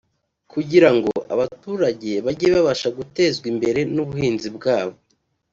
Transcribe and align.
Kugira 0.51 0.89
ngo 0.95 1.11
abaturage 1.33 2.11
bajye 2.25 2.47
babasha 2.55 2.87
gutezwa 2.97 3.45
imbere 3.53 3.79
n’ubuhinzi 3.93 4.49
bwabo 4.57 4.97